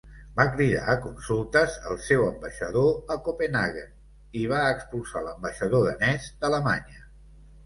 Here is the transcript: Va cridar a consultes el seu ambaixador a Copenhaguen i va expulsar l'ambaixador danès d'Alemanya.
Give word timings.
Va 0.37 0.43
cridar 0.53 0.85
a 0.93 0.93
consultes 1.01 1.75
el 1.91 1.99
seu 2.05 2.25
ambaixador 2.29 3.13
a 3.17 3.19
Copenhaguen 3.27 3.93
i 4.41 4.47
va 4.55 4.63
expulsar 4.71 5.23
l'ambaixador 5.27 5.87
danès 5.91 6.27
d'Alemanya. 6.43 7.07